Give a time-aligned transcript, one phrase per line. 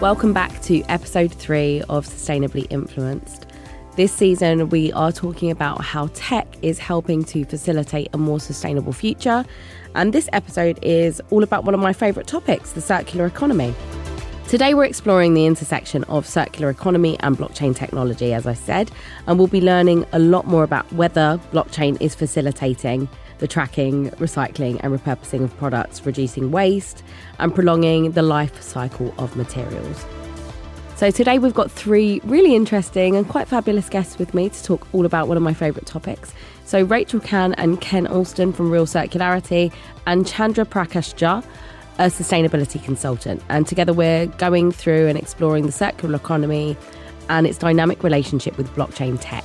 [0.00, 3.46] Welcome back to episode three of Sustainably Influenced.
[3.96, 8.92] This season, we are talking about how tech is helping to facilitate a more sustainable
[8.92, 9.44] future.
[9.96, 13.74] And this episode is all about one of my favourite topics the circular economy.
[14.46, 18.92] Today, we're exploring the intersection of circular economy and blockchain technology, as I said,
[19.26, 23.08] and we'll be learning a lot more about whether blockchain is facilitating
[23.38, 27.02] the tracking, recycling, and repurposing of products, reducing waste,
[27.38, 30.04] and prolonging the life cycle of materials.
[30.96, 34.86] So, today we've got three really interesting and quite fabulous guests with me to talk
[34.92, 36.32] all about one of my favourite topics.
[36.64, 39.72] So, Rachel Kan and Ken Alston from Real Circularity,
[40.06, 41.44] and Chandra Prakash Jha
[41.98, 43.42] a sustainability consultant.
[43.48, 46.76] And together we're going through and exploring the circular economy
[47.28, 49.44] and its dynamic relationship with blockchain tech.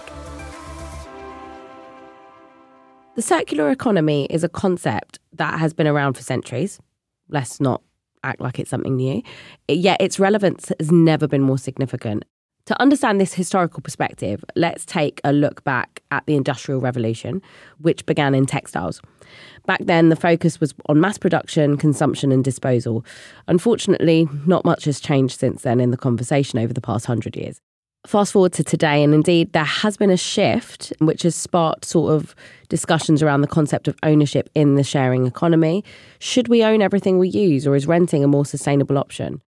[3.15, 6.79] The circular economy is a concept that has been around for centuries.
[7.29, 7.83] Let's not
[8.23, 9.21] act like it's something new.
[9.67, 12.25] Yet its relevance has never been more significant.
[12.65, 17.39] To understand this historical perspective, let's take a look back at the Industrial Revolution,
[17.77, 18.99] which began in textiles.
[19.67, 23.05] Back then, the focus was on mass production, consumption, and disposal.
[23.47, 27.59] Unfortunately, not much has changed since then in the conversation over the past hundred years.
[28.05, 32.13] Fast forward to today, and indeed, there has been a shift which has sparked sort
[32.13, 32.35] of
[32.67, 35.85] discussions around the concept of ownership in the sharing economy.
[36.19, 39.41] Should we own everything we use, or is renting a more sustainable option?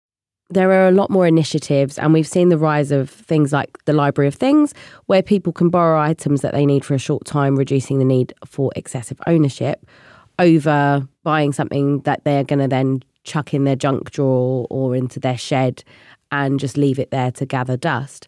[0.50, 3.94] there are a lot more initiatives, and we've seen the rise of things like the
[3.94, 4.74] Library of Things,
[5.08, 8.34] where people can borrow items that they need for a short time, reducing the need
[8.46, 9.86] for excessive ownership
[10.38, 15.20] over buying something that they're going to then chuck in their junk drawer or into
[15.20, 15.84] their shed
[16.32, 18.28] and just leave it there to gather dust.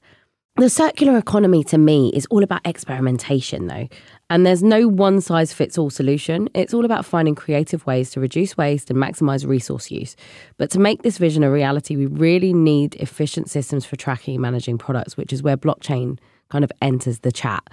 [0.58, 3.88] The circular economy to me is all about experimentation, though.
[4.32, 6.50] And there's no one size fits all solution.
[6.56, 10.16] It's all about finding creative ways to reduce waste and maximize resource use.
[10.58, 14.42] But to make this vision a reality, we really need efficient systems for tracking and
[14.42, 16.18] managing products, which is where blockchain
[16.50, 17.64] kind of enters the chat.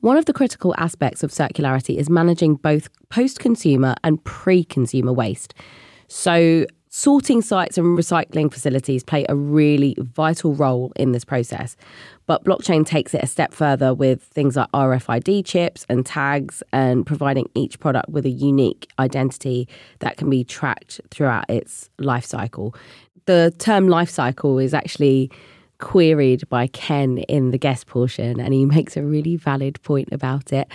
[0.00, 5.14] One of the critical aspects of circularity is managing both post consumer and pre consumer
[5.14, 5.54] waste.
[6.08, 11.76] So, Sorting sites and recycling facilities play a really vital role in this process.
[12.26, 17.06] But blockchain takes it a step further with things like RFID chips and tags and
[17.06, 19.68] providing each product with a unique identity
[20.00, 22.74] that can be tracked throughout its life cycle.
[23.26, 25.30] The term life cycle is actually
[25.78, 30.52] queried by Ken in the guest portion, and he makes a really valid point about
[30.52, 30.66] it.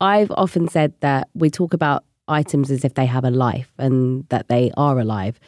[0.00, 4.26] I've often said that we talk about items as if they have a life and
[4.28, 5.38] that they are alive.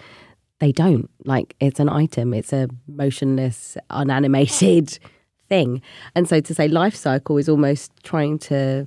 [0.58, 1.10] They don't.
[1.24, 4.98] Like it's an item, it's a motionless, unanimated
[5.48, 5.82] thing.
[6.14, 8.86] And so to say life cycle is almost trying to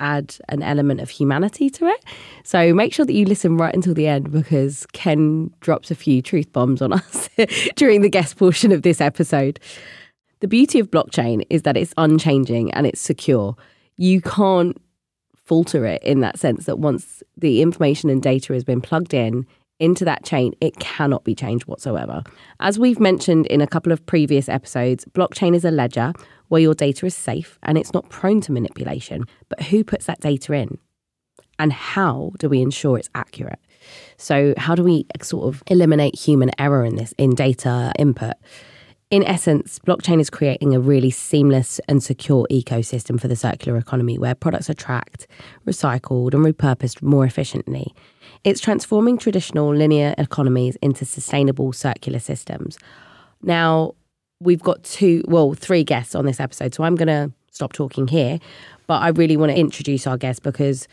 [0.00, 2.04] add an element of humanity to it.
[2.42, 6.20] So make sure that you listen right until the end because Ken drops a few
[6.20, 7.28] truth bombs on us
[7.76, 9.60] during the guest portion of this episode.
[10.40, 13.56] The beauty of blockchain is that it's unchanging and it's secure.
[13.96, 14.76] You can't
[15.44, 19.46] falter it in that sense that once the information and data has been plugged in
[19.80, 22.22] into that chain, it cannot be changed whatsoever.
[22.60, 26.12] As we've mentioned in a couple of previous episodes, blockchain is a ledger
[26.48, 29.24] where your data is safe and it's not prone to manipulation.
[29.48, 30.78] But who puts that data in?
[31.58, 33.60] And how do we ensure it's accurate?
[34.16, 38.34] So, how do we sort of eliminate human error in this in data input?
[39.14, 44.18] In essence, blockchain is creating a really seamless and secure ecosystem for the circular economy
[44.18, 45.28] where products are tracked,
[45.64, 47.94] recycled, and repurposed more efficiently.
[48.42, 52.76] It's transforming traditional linear economies into sustainable circular systems.
[53.40, 53.94] Now,
[54.40, 58.08] we've got two, well, three guests on this episode, so I'm going to stop talking
[58.08, 58.40] here.
[58.88, 60.88] But I really want to introduce our guests because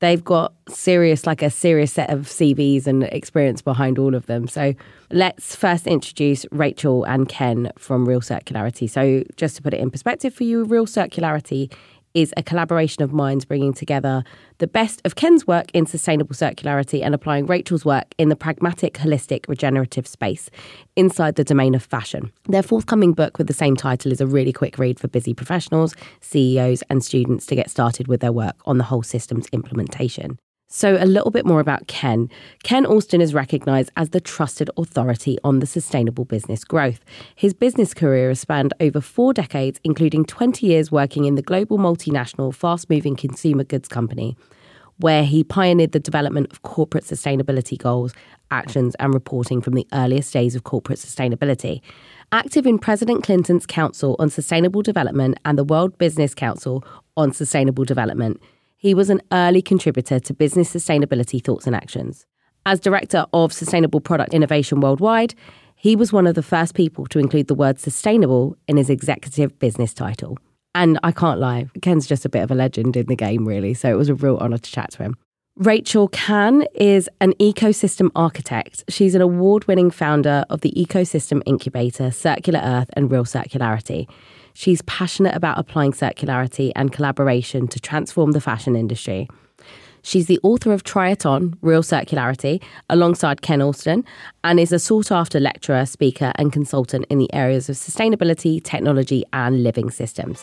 [0.00, 4.46] they've got serious, like a serious set of CVs and experience behind all of them.
[4.46, 4.74] So
[5.10, 8.88] let's first introduce Rachel and Ken from Real Circularity.
[8.88, 11.72] So just to put it in perspective for you, Real Circularity
[12.16, 14.24] is a collaboration of minds bringing together
[14.56, 18.94] the best of Ken's work in sustainable circularity and applying Rachel's work in the pragmatic,
[18.94, 20.48] holistic, regenerative space
[20.96, 22.32] inside the domain of fashion.
[22.48, 25.94] Their forthcoming book with the same title is a really quick read for busy professionals,
[26.22, 30.38] CEOs, and students to get started with their work on the whole system's implementation.
[30.68, 32.28] So, a little bit more about Ken.
[32.64, 37.04] Ken Alston is recognised as the trusted authority on the sustainable business growth.
[37.36, 41.78] His business career has spanned over four decades, including 20 years working in the global
[41.78, 44.36] multinational fast moving consumer goods company,
[44.98, 48.12] where he pioneered the development of corporate sustainability goals,
[48.50, 51.80] actions, and reporting from the earliest days of corporate sustainability.
[52.32, 56.82] Active in President Clinton's Council on Sustainable Development and the World Business Council
[57.16, 58.40] on Sustainable Development.
[58.76, 62.26] He was an early contributor to business sustainability thoughts and actions.
[62.66, 65.34] As Director of Sustainable Product Innovation Worldwide,
[65.76, 69.58] he was one of the first people to include the word sustainable in his executive
[69.58, 70.36] business title.
[70.74, 73.72] And I can't lie, Ken's just a bit of a legend in the game, really.
[73.72, 75.16] So it was a real honour to chat to him.
[75.56, 78.84] Rachel Kan is an ecosystem architect.
[78.90, 84.06] She's an award winning founder of the ecosystem incubator, Circular Earth and Real Circularity.
[84.56, 89.28] She's passionate about applying circularity and collaboration to transform the fashion industry.
[90.00, 94.02] She's the author of Triaton, Real Circularity, alongside Ken Alston,
[94.44, 99.24] and is a sought after lecturer, speaker, and consultant in the areas of sustainability, technology,
[99.34, 100.42] and living systems.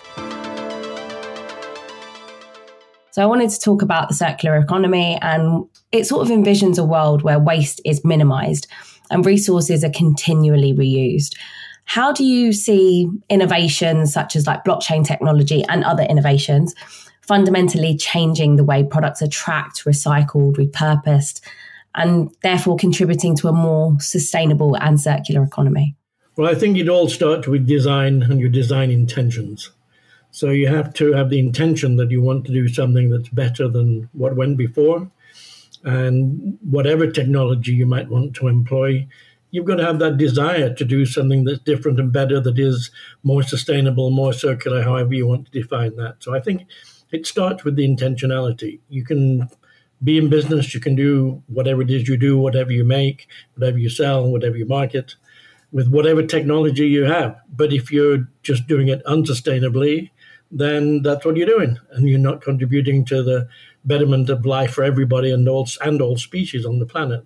[3.09, 6.83] So, I wanted to talk about the circular economy, and it sort of envisions a
[6.83, 8.67] world where waste is minimized
[9.09, 11.33] and resources are continually reused.
[11.85, 16.73] How do you see innovations such as like blockchain technology and other innovations
[17.21, 21.41] fundamentally changing the way products are tracked, recycled, repurposed,
[21.95, 25.95] and therefore contributing to a more sustainable and circular economy?
[26.35, 29.69] Well, I think it all starts with design and your design intentions.
[30.31, 33.67] So you have to have the intention that you want to do something that's better
[33.67, 35.11] than what went before.
[35.83, 39.07] And whatever technology you might want to employ,
[39.53, 42.89] you've got to have that desire to do something that's different and better, that is
[43.21, 46.15] more sustainable, more circular, however you want to define that.
[46.23, 46.65] So I think
[47.11, 48.79] it starts with the intentionality.
[48.89, 49.47] You can
[50.03, 53.77] be in business, you can do whatever it is you do, whatever you make, whatever
[53.77, 55.13] you sell, whatever you market,
[55.71, 57.39] with whatever technology you have.
[57.55, 60.09] But if you're just doing it unsustainably,
[60.49, 63.47] then that's what you're doing, and you're not contributing to the
[63.85, 67.23] betterment of life for everybody and all and all species on the planet.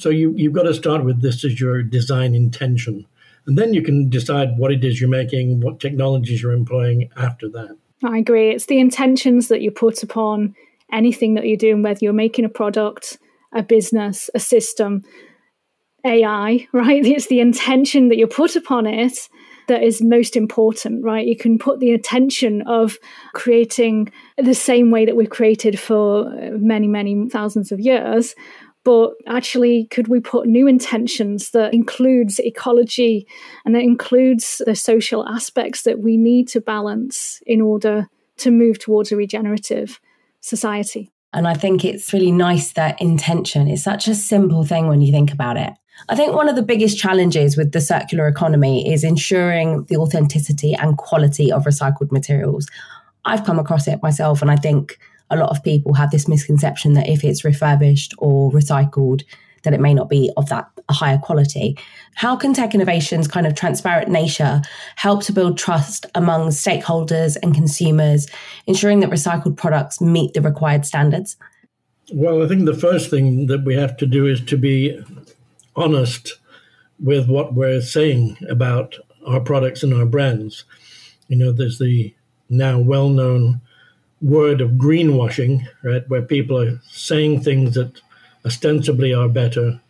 [0.00, 3.06] So you you've got to start with this as your design intention,
[3.46, 7.50] and then you can decide what it is you're making, what technologies you're employing after
[7.50, 7.76] that.
[8.02, 8.50] I agree.
[8.50, 10.54] It's the intentions that you put upon
[10.90, 13.18] anything that you're doing, whether you're making a product,
[13.54, 15.04] a business, a system,
[16.06, 17.04] AI, right?
[17.04, 19.28] It's the intention that you put upon it
[19.68, 21.26] that is most important, right?
[21.26, 22.98] You can put the intention of
[23.34, 26.24] creating the same way that we've created for
[26.58, 28.34] many, many thousands of years,
[28.84, 33.26] but actually could we put new intentions that includes ecology
[33.64, 38.78] and that includes the social aspects that we need to balance in order to move
[38.78, 40.00] towards a regenerative
[40.40, 45.00] society and i think it's really nice that intention is such a simple thing when
[45.00, 45.72] you think about it
[46.08, 50.74] I think one of the biggest challenges with the circular economy is ensuring the authenticity
[50.74, 52.66] and quality of recycled materials.
[53.24, 54.98] I've come across it myself, and I think
[55.30, 59.22] a lot of people have this misconception that if it's refurbished or recycled,
[59.62, 61.76] that it may not be of that higher quality.
[62.14, 64.62] How can tech innovations kind of transparent nature
[64.96, 68.26] help to build trust among stakeholders and consumers,
[68.66, 71.36] ensuring that recycled products meet the required standards?
[72.12, 75.00] Well, I think the first thing that we have to do is to be
[75.76, 76.38] honest
[76.98, 80.64] with what we're saying about our products and our brands.
[81.28, 82.14] You know, there's the
[82.48, 83.60] now well known
[84.20, 88.00] word of greenwashing, right, where people are saying things that
[88.44, 89.80] ostensibly are better,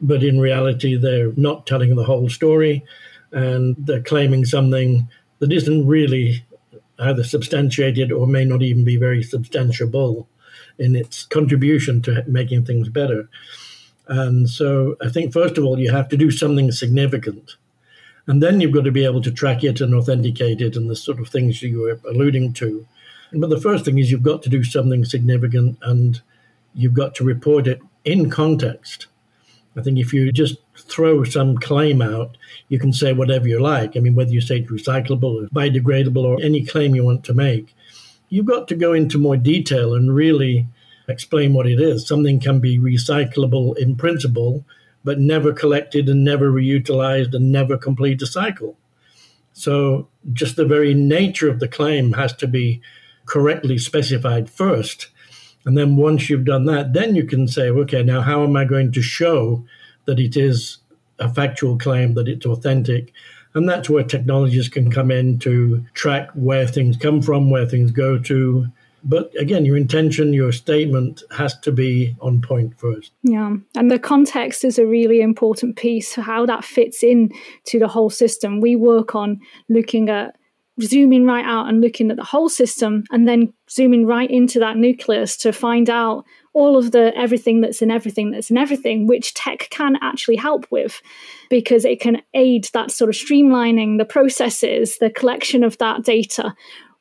[0.00, 2.84] but in reality they're not telling the whole story
[3.32, 5.08] and they're claiming something
[5.38, 6.44] that isn't really
[6.98, 10.26] either substantiated or may not even be very substantiable
[10.78, 13.28] in its contribution to making things better.
[14.08, 17.56] And so I think, first of all, you have to do something significant.
[18.26, 20.96] And then you've got to be able to track it and authenticate it and the
[20.96, 22.86] sort of things you were alluding to.
[23.32, 26.20] But the first thing is you've got to do something significant and
[26.74, 29.06] you've got to report it in context.
[29.76, 32.36] I think if you just throw some claim out,
[32.68, 33.96] you can say whatever you like.
[33.96, 37.34] I mean, whether you say it's recyclable or biodegradable or any claim you want to
[37.34, 37.74] make,
[38.28, 40.66] you've got to go into more detail and really
[41.08, 42.06] explain what it is.
[42.06, 44.64] Something can be recyclable in principle,
[45.04, 48.76] but never collected and never reutilized and never complete a cycle.
[49.52, 52.82] So, just the very nature of the claim has to be
[53.26, 55.08] correctly specified first.
[55.64, 58.64] And then once you've done that, then you can say, okay, now how am I
[58.64, 59.64] going to show
[60.06, 60.78] that it is
[61.18, 63.12] a factual claim, that it's authentic?
[63.54, 67.90] And that's where technologies can come in to track where things come from, where things
[67.90, 68.70] go to,
[69.08, 73.12] but again, your intention, your statement has to be on point first.
[73.22, 73.54] Yeah.
[73.76, 77.30] And the context is a really important piece how that fits in
[77.66, 78.60] to the whole system.
[78.60, 80.36] We work on looking at
[80.82, 84.76] zooming right out and looking at the whole system and then zooming right into that
[84.76, 89.34] nucleus to find out all of the everything that's in everything that's in everything which
[89.34, 91.00] tech can actually help with
[91.48, 96.54] because it can aid that sort of streamlining the processes the collection of that data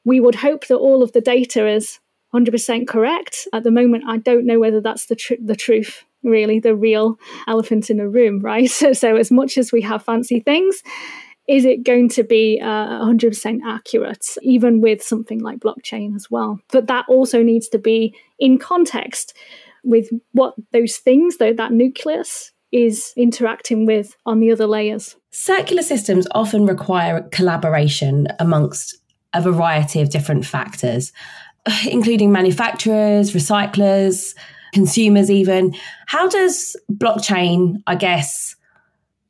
[0.05, 1.99] we would hope that all of the data is
[2.35, 3.47] 100% correct.
[3.53, 6.03] At the moment, I don't know whether that's the, tr- the truth.
[6.23, 7.17] really the real
[7.47, 8.69] elephant in the room, right?
[8.69, 10.81] So, so as much as we have fancy things,
[11.47, 12.65] is it going to be uh,
[13.05, 16.59] 100% accurate, even with something like blockchain as well?
[16.71, 19.35] But that also needs to be in context
[19.83, 25.15] with what those things, though, that nucleus is interacting with on the other layers.
[25.31, 28.97] Circular systems often require collaboration amongst
[29.33, 31.13] a variety of different factors,
[31.89, 34.33] including manufacturers, recyclers,
[34.73, 35.73] consumers, even.
[36.07, 38.54] How does blockchain, I guess,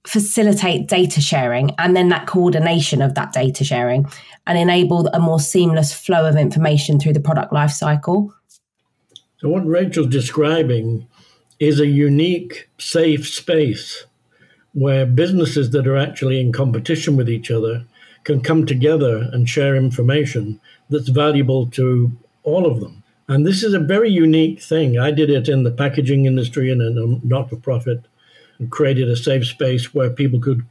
[0.05, 4.05] facilitate data sharing and then that coordination of that data sharing
[4.47, 8.31] and enable a more seamless flow of information through the product lifecycle?
[9.37, 11.07] So, what Rachel's describing
[11.59, 14.05] is a unique, safe space
[14.73, 17.85] where businesses that are actually in competition with each other
[18.25, 20.59] can come together and share information
[20.89, 22.11] that's valuable to
[22.43, 23.03] all of them.
[23.27, 24.99] And this is a very unique thing.
[24.99, 28.05] I did it in the packaging industry in a not for profit
[28.59, 30.65] and created a safe space where people could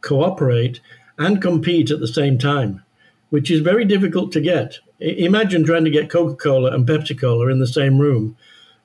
[0.00, 0.80] cooperate
[1.18, 2.82] and compete at the same time,
[3.30, 4.78] which is very difficult to get.
[5.00, 8.36] Imagine trying to get Coca Cola and Pepsi Cola in the same room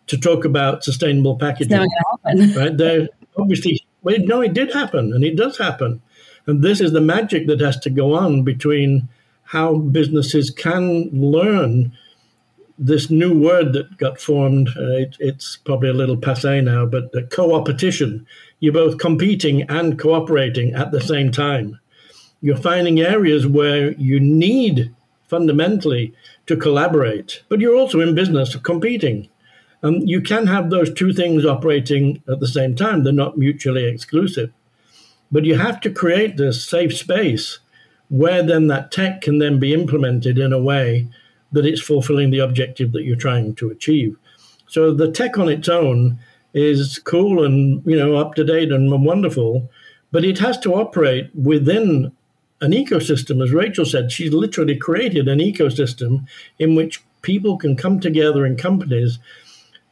[0.07, 1.85] to talk about sustainable packaging.
[2.55, 2.75] right?
[2.77, 6.01] They're obviously, well, no, it did happen and it does happen.
[6.45, 9.09] And this is the magic that has to go on between
[9.43, 11.91] how businesses can learn
[12.77, 14.70] this new word that got formed.
[14.70, 18.25] Uh, it, it's probably a little passe now, but the co-opetition.
[18.60, 21.79] You're both competing and cooperating at the same time.
[22.41, 24.94] You're finding areas where you need
[25.27, 26.13] fundamentally
[26.48, 29.29] to collaborate, but you're also in business of competing.
[29.84, 33.03] Um, you can have those two things operating at the same time.
[33.03, 34.51] They're not mutually exclusive.
[35.32, 37.60] But you have to create this safe space
[38.10, 41.08] where then that tech can then be implemented in a way
[41.55, 44.15] that it's fulfilling the objective that you're trying to achieve.
[44.67, 46.19] So the tech on its own
[46.53, 49.69] is cool and you know up to date and wonderful,
[50.12, 52.12] but it has to operate within
[52.62, 53.43] an ecosystem.
[53.43, 56.27] As Rachel said, she's literally created an ecosystem
[56.59, 59.19] in which people can come together in companies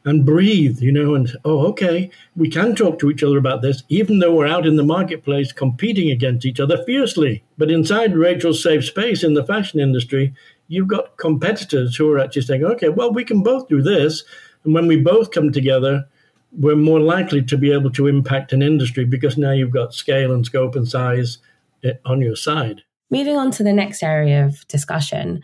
[0.04, 3.82] and breathe, you know, and oh, okay, we can talk to each other about this,
[3.88, 7.42] even though we're out in the marketplace competing against each other fiercely.
[7.56, 10.34] But inside Rachel's safe space in the fashion industry,
[10.74, 14.24] you've got competitors who are actually saying, okay, well, we can both do this.
[14.64, 16.06] And when we both come together,
[16.52, 20.32] we're more likely to be able to impact an industry because now you've got scale
[20.32, 21.38] and scope and size
[21.82, 22.82] eh, on your side.
[23.10, 25.42] Moving on to the next area of discussion,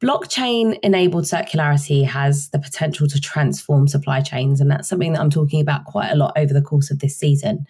[0.00, 4.60] blockchain enabled circularity has the potential to transform supply chains.
[4.60, 7.16] And that's something that I'm talking about quite a lot over the course of this
[7.16, 7.66] season.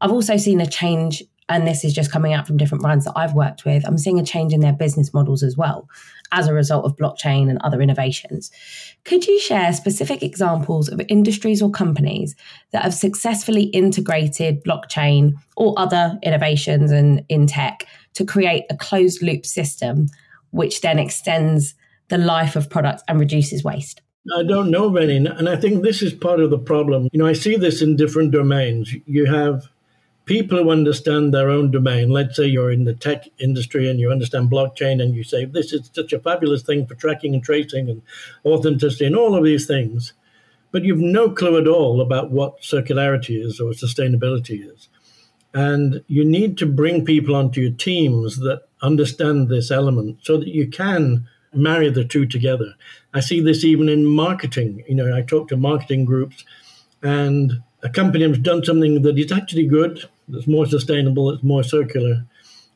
[0.00, 3.12] I've also seen a change, and this is just coming out from different brands that
[3.16, 3.86] I've worked with.
[3.86, 5.88] I'm seeing a change in their business models as well
[6.32, 8.50] as a result of blockchain and other innovations.
[9.04, 12.34] Could you share specific examples of industries or companies
[12.72, 19.22] that have successfully integrated blockchain or other innovations in, in tech to create a closed
[19.22, 20.08] loop system
[20.50, 21.74] which then extends
[22.08, 24.00] the life of products and reduces waste?
[24.34, 25.16] I don't know any.
[25.16, 27.08] And I think this is part of the problem.
[27.12, 28.94] You know, I see this in different domains.
[29.04, 29.68] You have
[30.24, 32.10] people who understand their own domain.
[32.10, 35.72] Let's say you're in the tech industry and you understand blockchain and you say, this
[35.72, 38.02] is such a fabulous thing for tracking and tracing and
[38.44, 40.14] authenticity and all of these things.
[40.70, 44.88] But you've no clue at all about what circularity is or sustainability is.
[45.52, 50.48] And you need to bring people onto your teams that understand this element so that
[50.48, 52.74] you can marry the two together.
[53.12, 54.82] I see this even in marketing.
[54.88, 56.44] You know, I talk to marketing groups,
[57.02, 61.62] and a company has done something that is actually good, that's more sustainable, it's more
[61.62, 62.24] circular.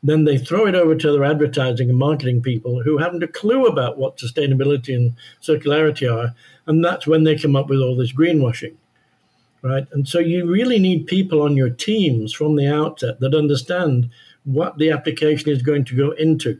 [0.03, 3.67] Then they throw it over to their advertising and marketing people who haven't a clue
[3.67, 6.35] about what sustainability and circularity are.
[6.67, 8.77] And that's when they come up with all this greenwashing
[9.63, 9.87] right?
[9.93, 14.11] And so you really need people on your teams from the outset that understand
[14.45, 16.59] what the application is going to go into.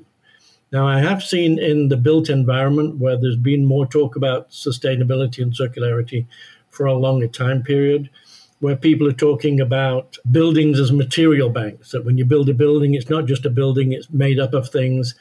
[0.71, 5.43] Now, I have seen in the built environment where there's been more talk about sustainability
[5.43, 6.27] and circularity
[6.71, 8.11] for a longer time period,
[8.61, 12.95] where people are talking about buildings as material banks, that when you build a building,
[12.95, 15.15] it's not just a building, it's made up of things.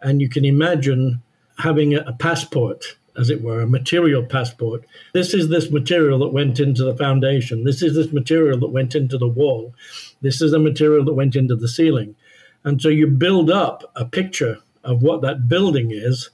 [0.00, 1.22] And you can imagine
[1.58, 4.84] having a, passport, as it were, a material passport.
[5.12, 7.64] This is this material that went into the foundation.
[7.64, 9.74] This is this material that went into the wall.
[10.22, 12.16] This is the material that went into the ceiling.
[12.64, 16.30] And so you build up a picture of what that building is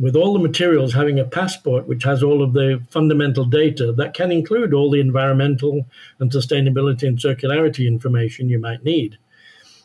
[0.00, 4.14] with all the materials having a passport which has all of the fundamental data that
[4.14, 5.86] can include all the environmental
[6.18, 9.18] and sustainability and circularity information you might need.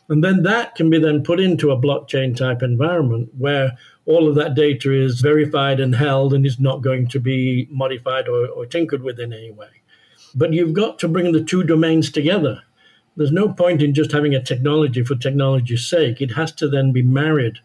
[0.08, 4.36] And then that can be then put into a blockchain type environment where all of
[4.36, 8.64] that data is verified and held and is not going to be modified or, or
[8.64, 9.68] tinkered with in any way.
[10.34, 12.62] But you've got to bring the two domains together.
[13.16, 16.20] There's no point in just having a technology for technology's sake.
[16.20, 17.58] It has to then be married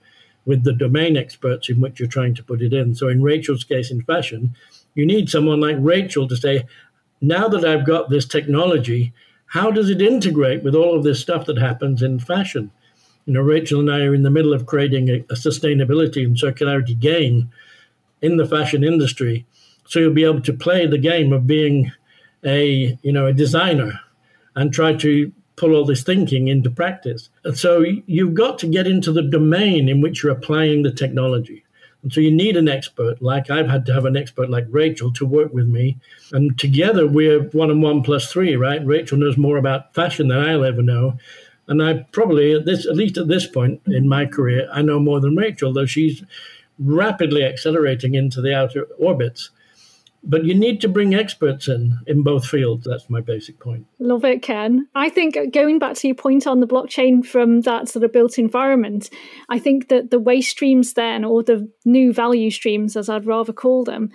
[0.45, 2.95] with the domain experts in which you're trying to put it in.
[2.95, 4.55] So, in Rachel's case in fashion,
[4.95, 6.65] you need someone like Rachel to say,
[7.21, 9.13] now that I've got this technology,
[9.47, 12.71] how does it integrate with all of this stuff that happens in fashion?
[13.25, 16.35] You know, Rachel and I are in the middle of creating a, a sustainability and
[16.35, 17.51] circularity game
[18.21, 19.45] in the fashion industry.
[19.85, 21.91] So you'll be able to play the game of being
[22.43, 23.99] a you know a designer
[24.55, 25.31] and try to
[25.61, 27.29] pull all this thinking into practice.
[27.43, 31.63] And so you've got to get into the domain in which you're applying the technology.
[32.01, 35.13] And so you need an expert, like I've had to have an expert like Rachel
[35.13, 35.99] to work with me.
[36.31, 38.83] And together we're one and one plus three, right?
[38.83, 41.19] Rachel knows more about fashion than I'll ever know.
[41.67, 44.99] And I probably at this at least at this point in my career, I know
[44.99, 46.23] more than Rachel, though she's
[46.79, 49.51] rapidly accelerating into the outer orbits.
[50.23, 52.85] But you need to bring experts in in both fields.
[52.87, 53.87] That's my basic point.
[53.99, 54.87] Love it, Ken.
[54.93, 58.13] I think uh, going back to your point on the blockchain from that sort of
[58.13, 59.09] built environment,
[59.49, 63.53] I think that the waste streams then, or the new value streams, as I'd rather
[63.53, 64.11] call them,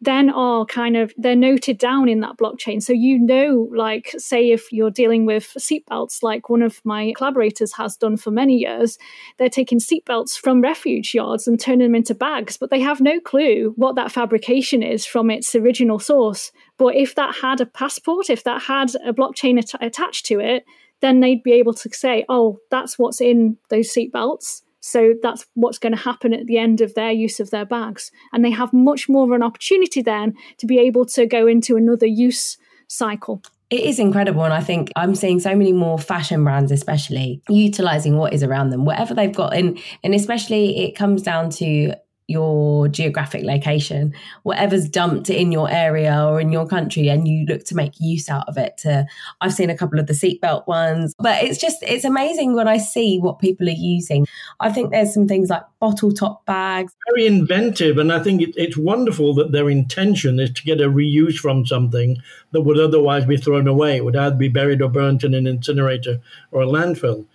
[0.00, 2.82] then are kind of they're noted down in that blockchain.
[2.82, 7.72] So you know like say if you're dealing with seatbelts like one of my collaborators
[7.74, 8.98] has done for many years
[9.38, 13.20] they're taking seatbelts from refuge yards and turning them into bags but they have no
[13.20, 16.52] clue what that fabrication is from its original source.
[16.78, 20.64] But if that had a passport if that had a blockchain at- attached to it
[21.00, 25.78] then they'd be able to say oh that's what's in those seatbelts so that's what's
[25.78, 28.10] going to happen at the end of their use of their bags.
[28.32, 31.76] And they have much more of an opportunity then to be able to go into
[31.76, 32.56] another use
[32.88, 33.42] cycle.
[33.68, 34.42] It is incredible.
[34.42, 38.70] And I think I'm seeing so many more fashion brands, especially utilizing what is around
[38.70, 39.54] them, whatever they've got.
[39.54, 41.94] And, and especially it comes down to
[42.30, 47.64] your geographic location, whatever's dumped in your area or in your country, and you look
[47.64, 48.78] to make use out of it.
[48.78, 49.06] To
[49.40, 52.78] I've seen a couple of the seatbelt ones, but it's just it's amazing when I
[52.78, 54.26] see what people are using.
[54.60, 58.54] I think there's some things like bottle top bags, very inventive, and I think it,
[58.56, 63.26] it's wonderful that their intention is to get a reuse from something that would otherwise
[63.26, 63.96] be thrown away.
[63.96, 66.20] It would either be buried or burnt in an incinerator
[66.52, 67.26] or a landfill.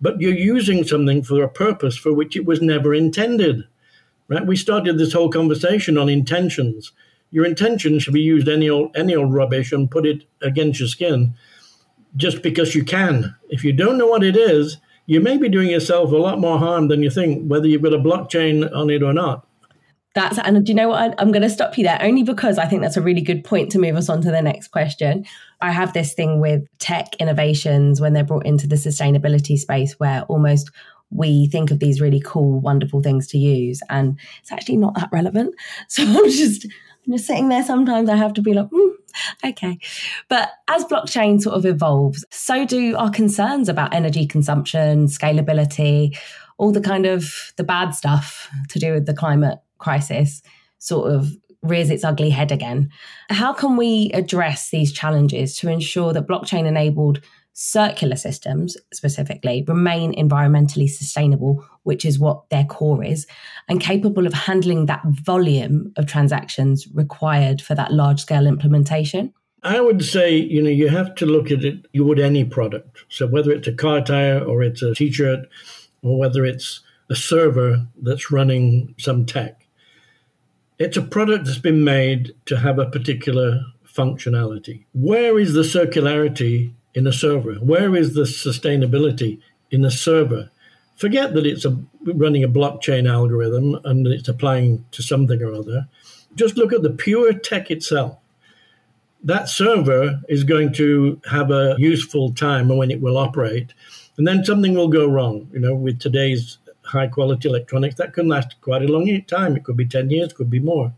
[0.00, 3.64] But you're using something for a purpose for which it was never intended
[4.30, 4.46] right?
[4.46, 6.92] We started this whole conversation on intentions.
[7.30, 10.88] Your intention should be used any old any old rubbish and put it against your
[10.88, 11.34] skin,
[12.16, 13.34] just because you can.
[13.50, 16.58] If you don't know what it is, you may be doing yourself a lot more
[16.58, 19.46] harm than you think, whether you've got a blockchain on it or not.
[20.14, 21.14] That's and do you know what?
[21.18, 23.70] I'm going to stop you there only because I think that's a really good point
[23.72, 25.24] to move us on to the next question.
[25.60, 30.22] I have this thing with tech innovations when they're brought into the sustainability space where
[30.22, 30.70] almost
[31.10, 35.10] we think of these really cool, wonderful things to use, and it's actually not that
[35.12, 35.54] relevant.
[35.88, 36.66] So I'm just
[37.06, 37.64] I'm just sitting there.
[37.64, 38.92] Sometimes I have to be like, mm,
[39.44, 39.78] okay.
[40.28, 46.16] But as blockchain sort of evolves, so do our concerns about energy consumption, scalability,
[46.58, 50.42] all the kind of the bad stuff to do with the climate crisis
[50.78, 52.90] sort of rears its ugly head again.
[53.28, 57.20] How can we address these challenges to ensure that blockchain enabled
[57.52, 63.26] circular systems specifically remain environmentally sustainable, which is what their core is,
[63.68, 69.32] and capable of handling that volume of transactions required for that large scale implementation?
[69.62, 73.04] I would say, you know, you have to look at it, you would any product.
[73.10, 75.40] So whether it's a car tire or it's a t shirt
[76.02, 79.66] or whether it's a server that's running some tech,
[80.78, 84.84] it's a product that's been made to have a particular functionality.
[84.94, 87.54] Where is the circularity in a server?
[87.54, 90.50] Where is the sustainability in a server?
[90.96, 95.88] Forget that it's a, running a blockchain algorithm and it's applying to something or other.
[96.34, 98.18] Just look at the pure tech itself.
[99.22, 103.74] That server is going to have a useful time when it will operate,
[104.16, 105.48] and then something will go wrong.
[105.52, 109.56] You know, with today's high quality electronics, that can last quite a long time.
[109.56, 110.92] It could be 10 years, could be more.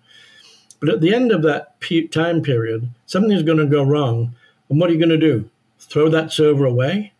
[0.80, 4.34] But at the end of that time period, something is going to go wrong.
[4.68, 5.48] And what are you going to do?
[5.92, 7.12] Throw that server away?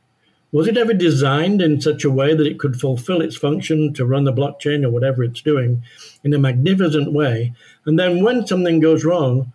[0.50, 4.06] Was it ever designed in such a way that it could fulfill its function to
[4.06, 5.82] run the blockchain or whatever it's doing
[6.24, 7.52] in a magnificent way?
[7.84, 9.52] And then when something goes wrong,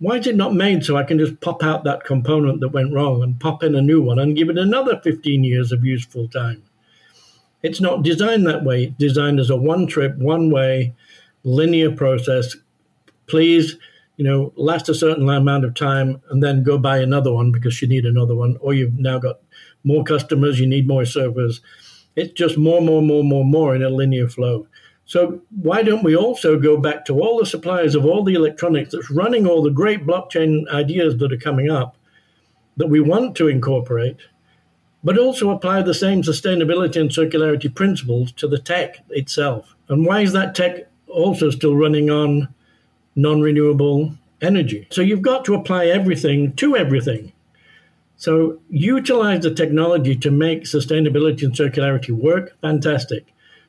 [0.00, 2.92] why is it not made so I can just pop out that component that went
[2.92, 6.28] wrong and pop in a new one and give it another 15 years of useful
[6.28, 6.62] time?
[7.62, 8.84] It's not designed that way.
[8.84, 10.94] It's designed as a one trip, one way,
[11.42, 12.54] linear process.
[13.26, 13.76] Please
[14.18, 17.80] you know, last a certain amount of time and then go buy another one because
[17.80, 19.38] you need another one, or you've now got
[19.84, 21.60] more customers, you need more servers.
[22.16, 24.66] It's just more, more, more, more, more in a linear flow.
[25.04, 28.90] So why don't we also go back to all the suppliers of all the electronics
[28.90, 31.96] that's running all the great blockchain ideas that are coming up
[32.76, 34.16] that we want to incorporate,
[35.04, 39.76] but also apply the same sustainability and circularity principles to the tech itself?
[39.88, 42.52] And why is that tech also still running on
[43.18, 44.86] non-renewable energy?
[44.90, 47.32] So you've got to apply everything to everything.
[48.16, 53.26] So utilize the technology to make sustainability and circularity work, fantastic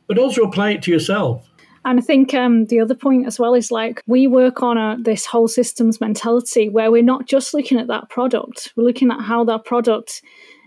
[0.10, 1.48] but also apply it to yourself.
[1.86, 4.98] And I think um, the other point as well is like we work on a,
[5.00, 9.22] this whole systems mentality where we're not just looking at that product, we're looking at
[9.22, 10.22] how that product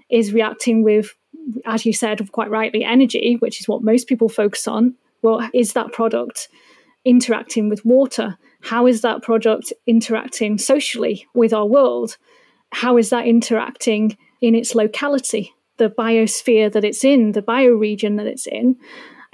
[0.09, 1.15] is reacting with,
[1.67, 4.95] as you said quite rightly, energy, which is what most people focus on.
[5.21, 6.49] Well, is that product
[7.05, 8.39] interacting with water?
[8.63, 12.17] How is that product interacting socially with our world?
[12.73, 18.27] How is that interacting in its locality, the biosphere that it's in, the bioregion that
[18.27, 18.77] it's in?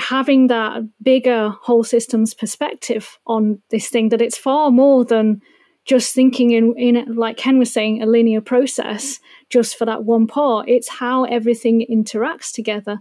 [0.01, 5.43] having that bigger whole systems perspective on this thing that it's far more than
[5.85, 9.19] just thinking in, in like ken was saying a linear process
[9.51, 13.01] just for that one part it's how everything interacts together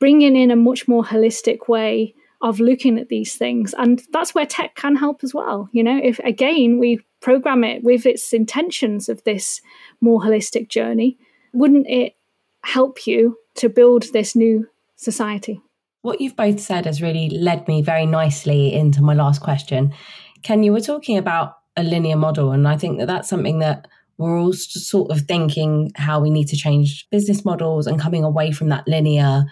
[0.00, 3.74] bringing in a much more holistic way of looking at these things.
[3.76, 5.68] And that's where tech can help as well.
[5.72, 9.60] You know if again we program it with its intentions of this
[10.00, 11.18] more holistic journey
[11.54, 12.16] wouldn't it
[12.64, 15.62] help you to build this new society?
[16.02, 19.94] What you've both said has really led me very nicely into my last question.
[20.42, 23.88] Ken, you were talking about a linear model, and I think that that's something that
[24.18, 28.52] we're all sort of thinking how we need to change business models and coming away
[28.52, 29.44] from that linear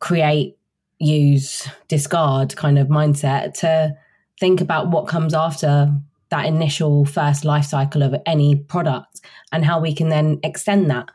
[0.00, 0.55] create,
[0.98, 3.94] use, discard kind of mindset to
[4.40, 5.92] think about what comes after
[6.30, 9.20] that initial first life cycle of any product
[9.52, 11.08] and how we can then extend that.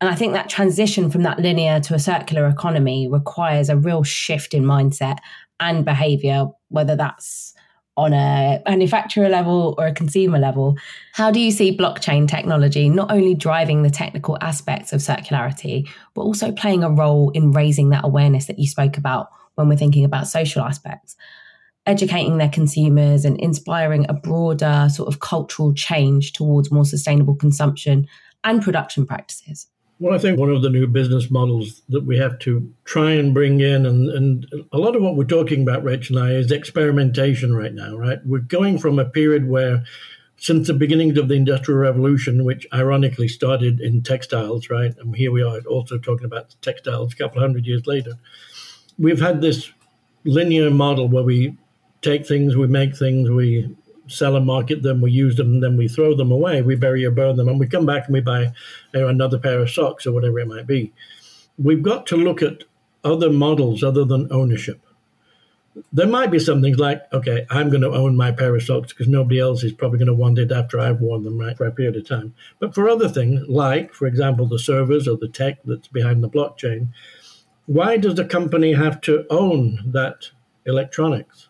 [0.00, 4.02] And I think that transition from that linear to a circular economy requires a real
[4.02, 5.18] shift in mindset
[5.60, 7.54] and behavior, whether that's
[8.00, 10.76] on a manufacturer level or a consumer level.
[11.12, 16.22] How do you see blockchain technology not only driving the technical aspects of circularity, but
[16.22, 20.04] also playing a role in raising that awareness that you spoke about when we're thinking
[20.04, 21.16] about social aspects?
[21.86, 28.06] Educating their consumers and inspiring a broader sort of cultural change towards more sustainable consumption
[28.44, 29.66] and production practices.
[30.00, 33.34] Well, I think one of the new business models that we have to try and
[33.34, 36.50] bring in, and, and a lot of what we're talking about, Rachel and I, is
[36.50, 38.18] experimentation right now, right?
[38.24, 39.84] We're going from a period where,
[40.38, 44.94] since the beginnings of the Industrial Revolution, which ironically started in textiles, right?
[44.98, 48.12] And here we are also talking about textiles a couple hundred years later.
[48.98, 49.70] We've had this
[50.24, 51.58] linear model where we
[52.00, 53.76] take things, we make things, we
[54.10, 56.62] sell and market them, we use them, and then we throw them away.
[56.62, 58.52] We bury or burn them, and we come back and we buy
[58.92, 60.92] another pair of socks or whatever it might be.
[61.58, 62.64] We've got to look at
[63.04, 64.80] other models other than ownership.
[65.92, 68.92] There might be some things like, okay, I'm going to own my pair of socks
[68.92, 71.64] because nobody else is probably going to want it after I've worn them, right, for
[71.64, 72.34] a period of time.
[72.58, 76.28] But for other things, like, for example, the servers or the tech that's behind the
[76.28, 76.88] blockchain,
[77.66, 80.30] why does the company have to own that
[80.66, 81.48] electronics?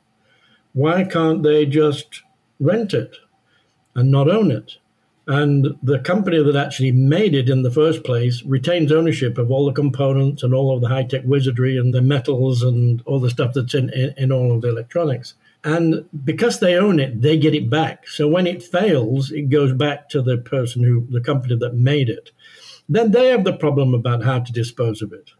[0.74, 2.22] Why can't they just
[2.60, 3.16] rent it
[3.94, 4.76] and not own it.
[5.26, 9.66] And the company that actually made it in the first place retains ownership of all
[9.66, 13.30] the components and all of the high tech wizardry and the metals and all the
[13.30, 15.34] stuff that's in, in, in, all of the electronics.
[15.62, 18.08] And because they own it, they get it back.
[18.08, 22.08] So when it fails, it goes back to the person who, the company that made
[22.08, 22.30] it.
[22.88, 25.30] Then they have the problem about how to dispose of it.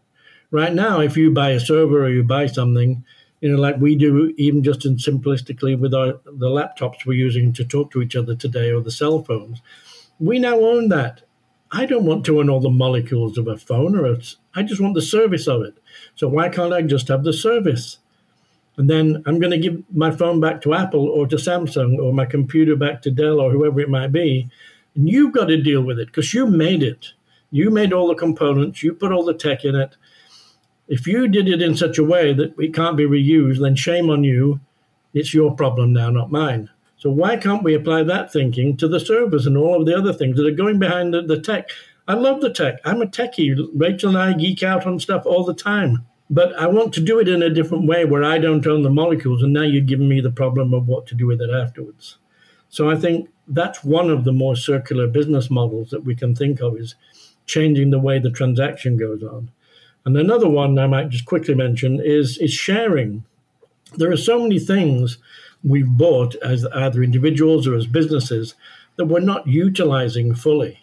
[0.51, 3.03] Right now, if you buy a server or you buy something,
[3.41, 7.51] you know, like we do, even just in simplistically with our the laptops we're using
[7.53, 9.61] to talk to each other today or the cell phones.
[10.19, 11.23] We now own that.
[11.71, 14.17] I don't want to own all the molecules of a phone, or a,
[14.53, 15.75] I just want the service of it.
[16.15, 17.97] So why can't I just have the service?
[18.77, 22.13] And then I'm going to give my phone back to Apple or to Samsung or
[22.13, 24.49] my computer back to Dell or whoever it might be.
[24.95, 27.07] And you've got to deal with it because you made it.
[27.51, 29.97] You made all the components, you put all the tech in it,
[30.91, 34.09] if you did it in such a way that it can't be reused, then shame
[34.09, 34.59] on you.
[35.13, 36.69] It's your problem now, not mine.
[36.97, 40.11] So why can't we apply that thinking to the servers and all of the other
[40.11, 41.69] things that are going behind the, the tech?
[42.09, 42.81] I love the tech.
[42.83, 43.55] I'm a techie.
[43.73, 46.05] Rachel and I geek out on stuff all the time.
[46.29, 48.89] But I want to do it in a different way where I don't own the
[48.89, 52.17] molecules, and now you're giving me the problem of what to do with it afterwards.
[52.67, 56.59] So I think that's one of the more circular business models that we can think
[56.59, 56.95] of is
[57.45, 59.51] changing the way the transaction goes on.
[60.05, 63.23] And another one I might just quickly mention is, is sharing.
[63.95, 65.17] There are so many things
[65.63, 68.55] we've bought as either individuals or as businesses
[68.95, 70.79] that we're not utilizing fully.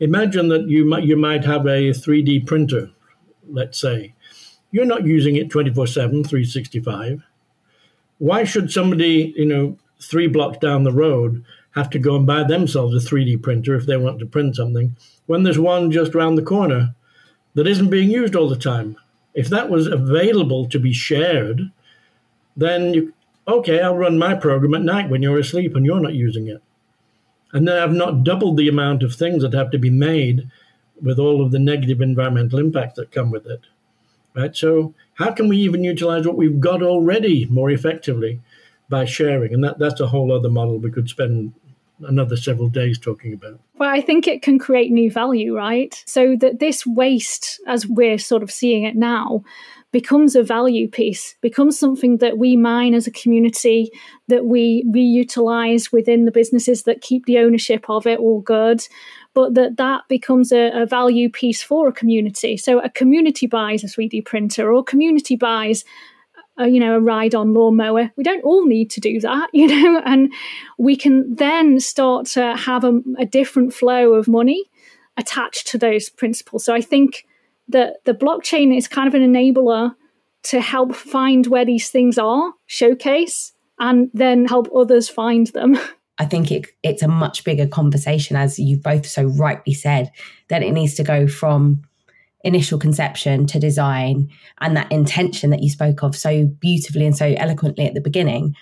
[0.00, 2.90] Imagine that you might, you might have a 3D printer,
[3.48, 4.14] let's say,
[4.70, 7.22] You're not using it 24 7, 365.
[8.18, 12.42] Why should somebody, you know, three blocks down the road have to go and buy
[12.42, 16.36] themselves a 3D printer if they want to print something when there's one just around
[16.36, 16.94] the corner
[17.56, 18.96] that isn't being used all the time?
[19.34, 21.72] If that was available to be shared,
[22.56, 23.14] then you,
[23.48, 26.62] okay, I'll run my program at night when you're asleep and you're not using it.
[27.52, 30.50] And then I've not doubled the amount of things that have to be made
[31.02, 33.60] with all of the negative environmental impacts that come with it.
[34.34, 34.54] Right?
[34.54, 38.42] So, how can we even utilize what we've got already more effectively
[38.90, 39.54] by sharing?
[39.54, 41.54] And that, that's a whole other model we could spend
[42.00, 43.60] another several days talking about.
[43.78, 46.02] Well, I think it can create new value, right?
[46.06, 49.42] So that this waste, as we're sort of seeing it now,
[49.92, 53.90] becomes a value piece, becomes something that we mine as a community,
[54.28, 58.86] that we reutilize within the businesses that keep the ownership of it all good,
[59.32, 62.56] but that that becomes a, a value piece for a community.
[62.56, 65.84] So a community buys a 3D printer or community buys
[66.58, 68.10] a, you know a ride on lawnmower.
[68.16, 70.32] We don't all need to do that you know and
[70.78, 74.64] we can then start to have a, a, different flow of money
[75.16, 76.64] attached to those principles.
[76.64, 77.26] So i think
[77.68, 79.94] that the blockchain is kind of an enabler
[80.44, 85.76] to help find where these things are showcase and then help others find them.
[86.18, 90.10] I think it, it's a much bigger conversation, as you both so rightly said,
[90.48, 91.82] that it needs to go from
[92.46, 94.30] initial conception to design
[94.60, 98.54] and that intention that you spoke of so beautifully and so eloquently at the beginning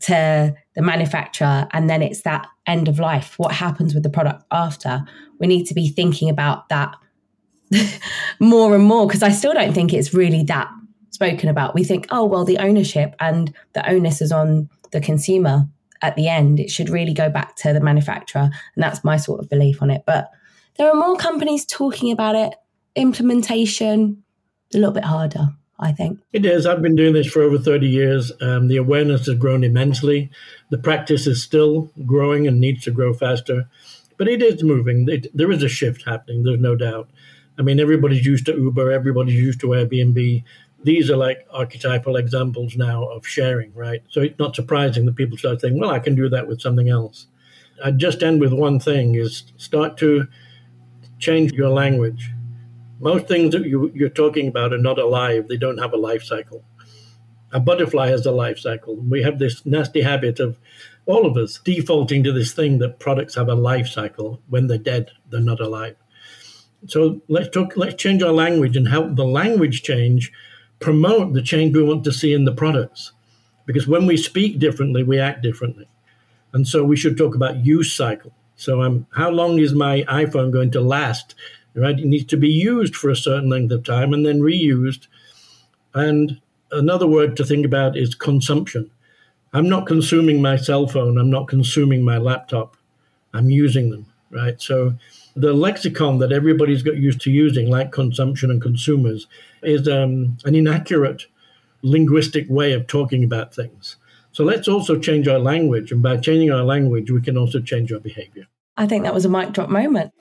[0.00, 3.34] to the manufacturer and then it's that end of life.
[3.38, 5.02] What happens with the product after?
[5.38, 6.94] We need to be thinking about that
[8.40, 10.68] more and more because i still don't think it's really that
[11.10, 11.74] spoken about.
[11.74, 15.66] We think oh well the ownership and the onus is on the consumer
[16.02, 16.60] at the end.
[16.60, 18.50] It should really go back to the manufacturer.
[18.74, 20.02] And that's my sort of belief on it.
[20.06, 20.30] But
[20.76, 22.54] there are more companies talking about it
[22.96, 24.22] implementation
[24.74, 25.48] a little bit harder.
[25.82, 26.66] I think it is.
[26.66, 28.32] I've been doing this for over 30 years.
[28.42, 30.30] Um, the awareness has grown immensely.
[30.68, 33.64] The practice is still growing and needs to grow faster,
[34.18, 35.08] but it is moving.
[35.08, 36.42] It, there is a shift happening.
[36.42, 37.08] There's no doubt.
[37.58, 38.92] I mean, everybody's used to Uber.
[38.92, 40.44] Everybody's used to Airbnb.
[40.84, 44.02] These are like archetypal examples now of sharing, right?
[44.10, 46.90] So it's not surprising that people start saying, "Well, I can do that with something
[46.90, 47.26] else."
[47.82, 50.26] I'd just end with one thing: is start to
[51.18, 52.30] change your language
[53.00, 55.48] most things that you, you're talking about are not alive.
[55.48, 56.62] They don't have a life cycle.
[57.52, 58.96] A butterfly has a life cycle.
[58.96, 60.58] We have this nasty habit of
[61.06, 64.40] all of us defaulting to this thing that products have a life cycle.
[64.48, 65.96] When they're dead, they're not alive.
[66.86, 67.76] So let's talk.
[67.76, 70.32] Let's change our language and help the language change
[70.78, 73.12] promote the change we want to see in the products.
[73.66, 75.86] Because when we speak differently, we act differently.
[76.52, 78.32] And so we should talk about use cycle.
[78.56, 81.34] So um, how long is my iPhone going to last
[81.74, 81.98] right?
[81.98, 85.06] It needs to be used for a certain length of time and then reused.
[85.94, 88.90] And another word to think about is consumption.
[89.52, 92.76] I'm not consuming my cell phone, I'm not consuming my laptop,
[93.34, 94.60] I'm using them, right?
[94.60, 94.94] So
[95.34, 99.26] the lexicon that everybody's got used to using, like consumption and consumers,
[99.62, 101.26] is um, an inaccurate
[101.82, 103.96] linguistic way of talking about things.
[104.32, 105.90] So let's also change our language.
[105.90, 108.46] And by changing our language, we can also change our behavior.
[108.76, 110.12] I think that was a mic drop moment.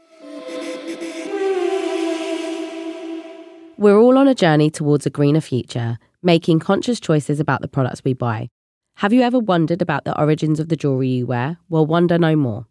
[3.79, 8.03] We're all on a journey towards a greener future, making conscious choices about the products
[8.03, 8.49] we buy.
[8.95, 11.59] Have you ever wondered about the origins of the jewellery you wear?
[11.69, 12.65] Well, wonder no more.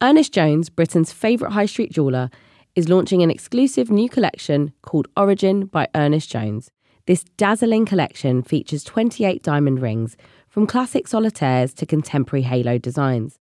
[0.00, 2.30] Ernest Jones, Britain's favourite high street jeweller,
[2.76, 6.70] is launching an exclusive new collection called Origin by Ernest Jones.
[7.08, 10.16] This dazzling collection features 28 diamond rings,
[10.48, 13.40] from classic solitaires to contemporary halo designs.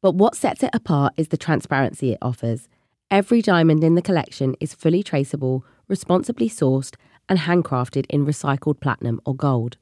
[0.00, 2.68] But what sets it apart is the transparency it offers.
[3.10, 6.94] Every diamond in the collection is fully traceable, responsibly sourced,
[7.28, 9.76] and handcrafted in recycled platinum or gold.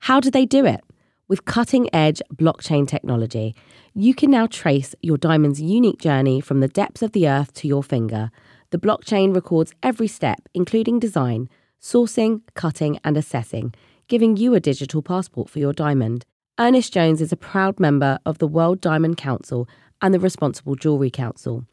[0.00, 0.82] How do they do it?
[1.28, 3.54] With cutting edge blockchain technology,
[3.94, 7.68] you can now trace your diamond's unique journey from the depths of the earth to
[7.68, 8.30] your finger.
[8.70, 11.48] The blockchain records every step, including design,
[11.80, 13.72] sourcing, cutting, and assessing,
[14.08, 16.24] giving you a digital passport for your diamond.
[16.58, 19.68] Ernest Jones is a proud member of the World Diamond Council
[20.02, 21.64] and the Responsible Jewellery Council.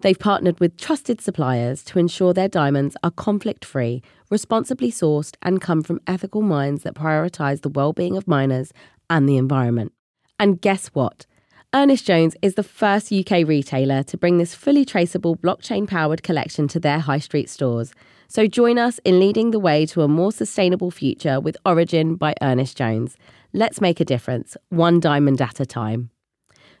[0.00, 5.60] They've partnered with trusted suppliers to ensure their diamonds are conflict free, responsibly sourced, and
[5.60, 8.72] come from ethical mines that prioritise the well-being of miners
[9.10, 9.92] and the environment.
[10.38, 11.26] And guess what?
[11.74, 16.66] Ernest Jones is the first UK retailer to bring this fully traceable blockchain powered collection
[16.68, 17.92] to their high street stores.
[18.26, 22.34] So join us in leading the way to a more sustainable future with Origin by
[22.40, 23.16] Ernest Jones.
[23.52, 26.10] Let's make a difference, one diamond at a time.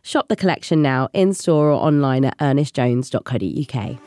[0.02, 3.98] Shop the collection now in store or online at ernestjones.co.uk.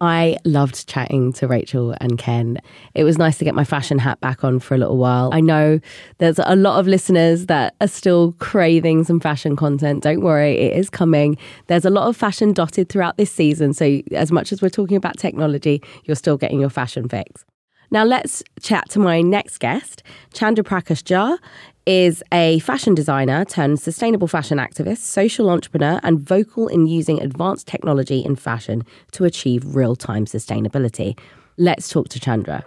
[0.00, 2.58] I loved chatting to Rachel and Ken.
[2.94, 5.30] It was nice to get my fashion hat back on for a little while.
[5.32, 5.80] I know
[6.18, 10.02] there's a lot of listeners that are still craving some fashion content.
[10.02, 11.38] Don't worry, it is coming.
[11.68, 13.72] There's a lot of fashion dotted throughout this season.
[13.72, 17.44] So, as much as we're talking about technology, you're still getting your fashion fix.
[17.90, 20.02] Now, let's chat to my next guest.
[20.32, 21.38] Chandra Prakash Jha
[21.86, 27.68] is a fashion designer turned sustainable fashion activist, social entrepreneur, and vocal in using advanced
[27.68, 31.16] technology in fashion to achieve real time sustainability.
[31.56, 32.66] Let's talk to Chandra.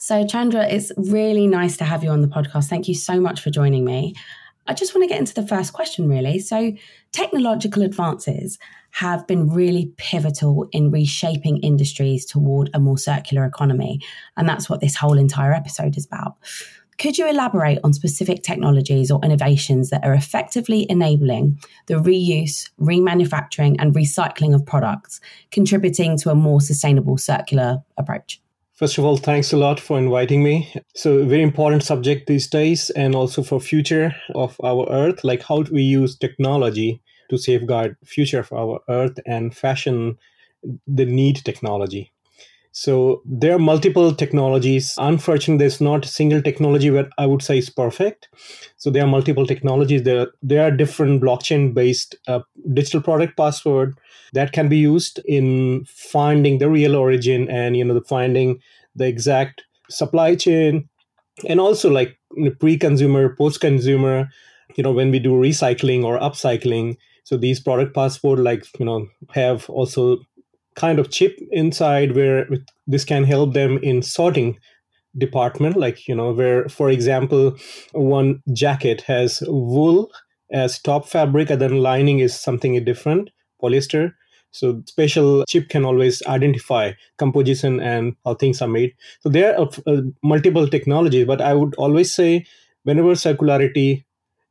[0.00, 2.66] So, Chandra, it's really nice to have you on the podcast.
[2.66, 4.14] Thank you so much for joining me.
[4.68, 6.38] I just want to get into the first question, really.
[6.38, 6.72] So,
[7.12, 8.58] technological advances
[8.90, 14.00] have been really pivotal in reshaping industries toward a more circular economy.
[14.36, 16.36] And that's what this whole entire episode is about.
[16.98, 23.76] Could you elaborate on specific technologies or innovations that are effectively enabling the reuse, remanufacturing,
[23.78, 28.40] and recycling of products, contributing to a more sustainable circular approach?
[28.78, 30.72] First of all, thanks a lot for inviting me.
[30.94, 35.64] So, very important subject these days, and also for future of our Earth, like how
[35.64, 40.16] do we use technology to safeguard future of our Earth and fashion
[40.86, 42.12] the need technology.
[42.70, 44.94] So there are multiple technologies.
[44.98, 48.28] Unfortunately, there's not a single technology where I would say is perfect.
[48.76, 50.04] So there are multiple technologies.
[50.04, 52.40] There, there are different blockchain-based uh,
[52.72, 53.98] digital product passport
[54.32, 58.60] that can be used in finding the real origin and you know the finding
[58.94, 60.88] the exact supply chain,
[61.48, 62.18] and also like
[62.60, 64.28] pre-consumer, post-consumer.
[64.76, 66.96] You know when we do recycling or upcycling.
[67.24, 70.18] So these product passport like you know have also
[70.76, 72.46] kind of chip inside where
[72.86, 74.58] this can help them in sorting
[75.16, 77.56] department like you know where for example
[77.92, 80.10] one jacket has wool
[80.52, 83.30] as top fabric and then lining is something different
[83.62, 84.12] polyester.
[84.50, 88.94] So special chip can always identify composition and how things are made.
[89.20, 92.46] So there are uh, multiple technologies but i would always say
[92.84, 94.04] whenever circularity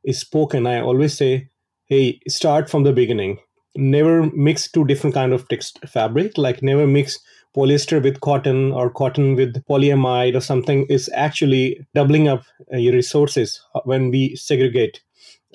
[0.04, 1.48] is spoken i always say
[1.88, 3.38] hey start from the beginning.
[3.76, 7.18] Never mix two different kind of text fabric like never mix
[7.56, 12.42] polyester with cotton or cotton with polyamide or something is actually doubling up
[12.72, 15.00] uh, your resources when we segregate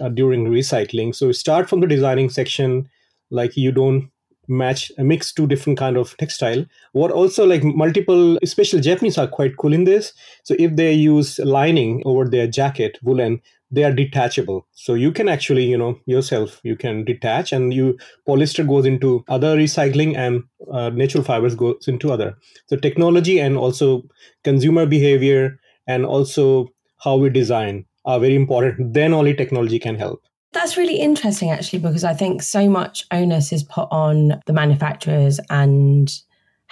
[0.01, 1.13] uh, during recycling.
[1.13, 2.89] So start from the designing section
[3.33, 4.09] like you don't
[4.47, 6.65] match uh, mix two different kind of textile.
[6.91, 10.13] What also like multiple especially japanese are quite cool in this.
[10.43, 13.41] So if they use lining over their jacket woolen
[13.71, 14.67] they are detachable.
[14.73, 19.23] So you can actually you know yourself you can detach and you polyester goes into
[19.27, 22.37] other recycling and uh, natural fibers goes into other.
[22.67, 24.03] So technology and also
[24.43, 26.67] consumer behavior and also
[26.99, 28.93] how we design are very important.
[28.93, 30.21] Then only technology can help
[30.53, 35.39] that's really interesting actually because i think so much onus is put on the manufacturers
[35.49, 36.21] and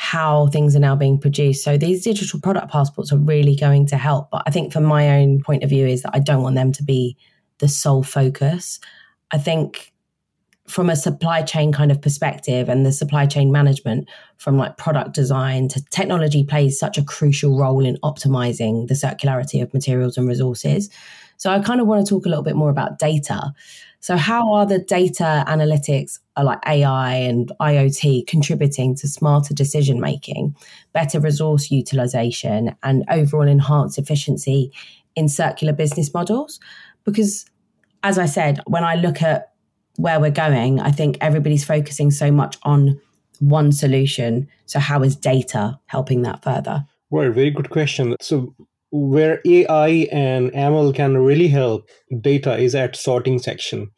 [0.02, 1.64] how things are now being produced.
[1.64, 4.32] So these digital product passports are really going to help.
[4.32, 6.72] But I think from my own point of view is that I don't want them
[6.72, 7.16] to be
[7.60, 8.80] the sole focus.
[9.32, 9.94] I think
[10.68, 15.14] from a supply chain kind of perspective and the supply chain management from like product
[15.14, 20.28] design to technology plays such a crucial role in optimizing the circularity of materials and
[20.28, 20.90] resources.
[21.42, 23.52] So I kind of want to talk a little bit more about data.
[24.00, 30.00] So, how are the data analytics, uh, like AI and IoT, contributing to smarter decision
[30.00, 30.56] making,
[30.94, 34.72] better resource utilization, and overall enhanced efficiency
[35.16, 36.60] in circular business models?
[37.06, 37.48] Because,
[38.04, 39.54] as I said, when I look at
[39.96, 43.02] where we're going, I think everybody's focusing so much on
[43.40, 44.48] one solution.
[44.68, 46.86] So, how is data helping that further?
[47.10, 48.16] Well, very good question.
[48.22, 48.54] So,
[48.92, 53.90] where AI and ML can really help data is at sorting section,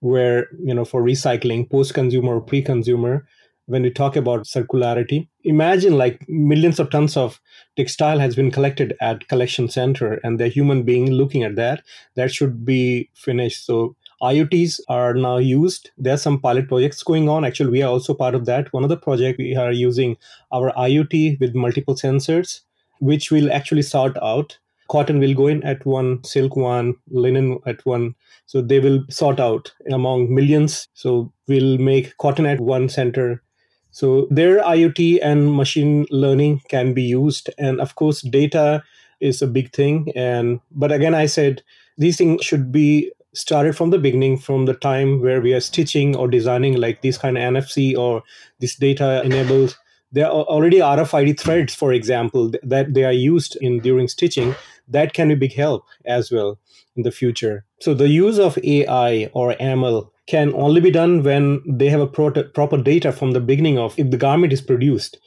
[0.00, 3.26] where you know for recycling, post-consumer, pre-consumer.
[3.68, 7.40] When we talk about circularity, imagine like millions of tons of
[7.76, 11.82] textile has been collected at collection center, and the human being looking at that.
[12.14, 13.66] That should be finished.
[13.66, 15.90] So IoTs are now used.
[15.98, 17.44] There are some pilot projects going on.
[17.44, 18.72] Actually, we are also part of that.
[18.72, 20.16] One of the project we are using
[20.52, 22.60] our IoT with multiple sensors
[23.00, 24.58] which will actually sort out.
[24.88, 28.14] Cotton will go in at one, silk one, linen at one.
[28.46, 30.88] So they will sort out among millions.
[30.94, 33.42] So we'll make cotton at one center.
[33.90, 37.50] So their IoT and machine learning can be used.
[37.58, 38.84] And of course, data
[39.20, 40.12] is a big thing.
[40.14, 41.62] And but again, I said
[41.98, 46.16] these things should be started from the beginning, from the time where we are stitching
[46.16, 48.22] or designing like this kind of NFC or
[48.60, 49.76] this data enabled
[50.12, 54.54] there are already RFID threads, for example, that they are used in during stitching.
[54.88, 56.58] That can be big help as well
[56.96, 57.64] in the future.
[57.80, 62.06] So the use of AI or ML can only be done when they have a
[62.06, 65.18] pro- proper data from the beginning of if the garment is produced.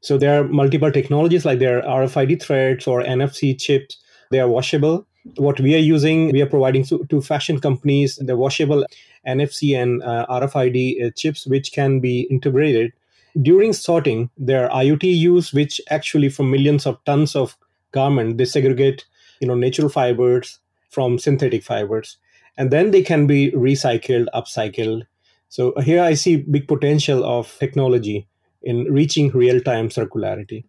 [0.00, 3.96] So there are multiple technologies like there are RFID threads or NFC chips.
[4.30, 5.06] They are washable.
[5.36, 8.86] What we are using, we are providing to, to fashion companies the washable
[9.26, 12.92] NFC and uh, RFID uh, chips, which can be integrated.
[13.40, 17.56] During sorting, there are IoT use, which actually from millions of tons of
[17.92, 19.06] garment, they segregate,
[19.40, 20.60] you know, natural fibers
[20.90, 22.18] from synthetic fibers
[22.58, 25.04] and then they can be recycled, upcycled.
[25.48, 28.26] So here I see big potential of technology
[28.62, 30.64] in reaching real-time circularity.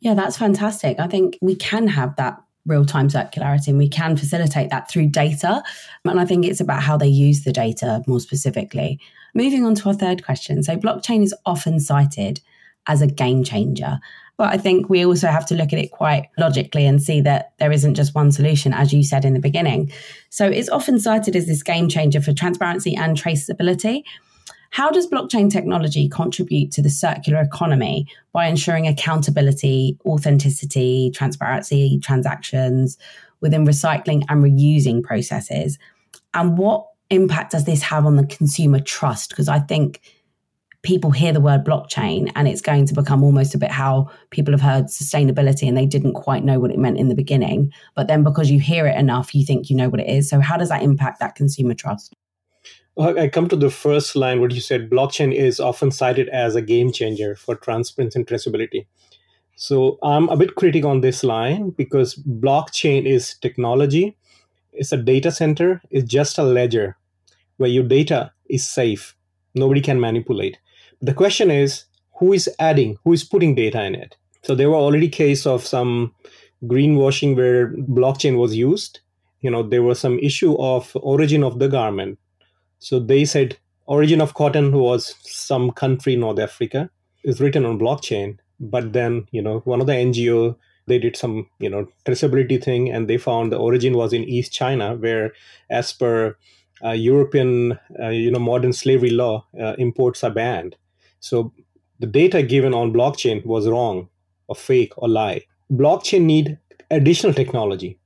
[0.00, 0.98] Yeah, that's fantastic.
[0.98, 5.62] I think we can have that real-time circularity and we can facilitate that through data.
[6.04, 9.00] And I think it's about how they use the data more specifically.
[9.34, 10.62] Moving on to our third question.
[10.62, 12.40] So blockchain is often cited
[12.86, 14.00] as a game changer.
[14.38, 17.52] But I think we also have to look at it quite logically and see that
[17.58, 19.92] there isn't just one solution, as you said in the beginning.
[20.30, 24.04] So it's often cited as this game changer for transparency and traceability.
[24.70, 32.96] How does blockchain technology contribute to the circular economy by ensuring accountability, authenticity, transparency, transactions
[33.40, 35.78] within recycling and reusing processes?
[36.32, 39.30] And what impact does this have on the consumer trust?
[39.30, 40.00] Because I think
[40.82, 44.52] people hear the word blockchain and it's going to become almost a bit how people
[44.52, 47.72] have heard sustainability and they didn't quite know what it meant in the beginning.
[47.94, 50.28] But then because you hear it enough, you think you know what it is.
[50.28, 52.14] So, how does that impact that consumer trust?
[53.00, 56.62] I come to the first line, what you said blockchain is often cited as a
[56.62, 58.86] game changer for transparency and traceability.
[59.56, 64.16] So, I'm a bit critical on this line because blockchain is technology,
[64.78, 66.96] it's a data center, it's just a ledger
[67.58, 69.14] where your data is safe.
[69.54, 70.58] Nobody can manipulate
[71.00, 71.84] the question is
[72.18, 74.16] who is adding, who is putting data in it?
[74.42, 76.14] So there were already case of some
[76.64, 79.00] greenwashing where blockchain was used.
[79.40, 82.18] You know, there was some issue of origin of the garment.
[82.80, 83.56] So they said
[83.86, 86.90] origin of cotton was some country, North Africa,
[87.22, 88.38] is written on blockchain.
[88.58, 90.56] But then, you know, one of the NGO
[90.88, 94.52] they did some you know traceability thing and they found the origin was in east
[94.52, 95.32] china where
[95.70, 96.36] as per
[96.84, 100.76] uh, european uh, you know modern slavery law uh, imports are banned
[101.20, 101.52] so
[101.98, 104.08] the data given on blockchain was wrong
[104.46, 105.42] or fake or lie.
[105.70, 106.58] Blockchain need
[106.90, 107.98] additional technology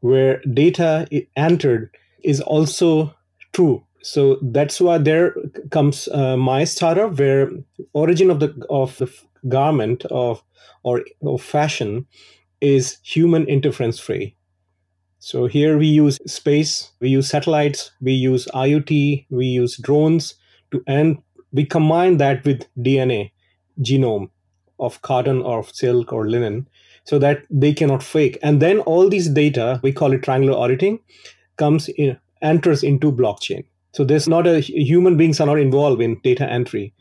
[0.00, 3.14] where data entered is also
[3.52, 3.82] true.
[4.02, 5.34] So that's why there
[5.70, 7.50] comes uh, my startup where
[7.94, 9.10] origin of the of the
[9.48, 10.42] garment of
[10.82, 12.06] or of fashion
[12.60, 14.36] is human interference free.
[15.18, 20.34] So here we use space, we use satellites, we use IoT, we use drones
[20.70, 21.18] to and
[21.52, 23.30] we combine that with DNA
[23.80, 24.28] genome
[24.78, 26.68] of cotton or silk or linen
[27.04, 28.38] so that they cannot fake.
[28.42, 30.98] And then all these data, we call it triangular auditing,
[31.56, 33.64] comes in, enters into blockchain.
[33.92, 36.92] So there's not a human beings are not involved in data entry.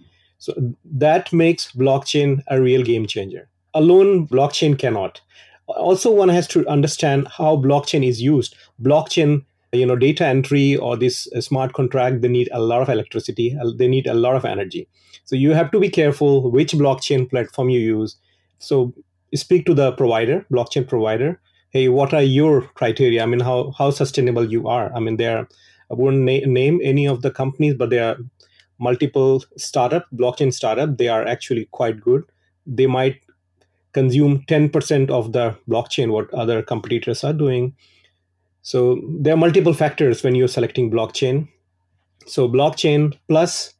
[0.44, 3.48] So that makes blockchain a real game changer.
[3.74, 5.22] Alone, blockchain cannot.
[5.68, 8.58] Also, one has to understand how blockchain is used.
[8.82, 12.89] Blockchain you know data entry or this uh, smart contract they need a lot of
[12.89, 14.88] electricity they need a lot of energy
[15.24, 18.16] so you have to be careful which blockchain platform you use
[18.60, 18.94] so
[19.34, 21.39] speak to the provider blockchain provider
[21.72, 25.48] hey what are your criteria i mean how how sustainable you are i mean there
[25.89, 28.18] i wouldn't na- name any of the companies but there are
[28.88, 32.23] multiple startup blockchain startup they are actually quite good
[32.65, 33.19] they might
[33.93, 37.73] consume 10% of the blockchain what other competitors are doing
[38.63, 41.49] so there are multiple factors when you're selecting blockchain.
[42.25, 43.73] So blockchain plus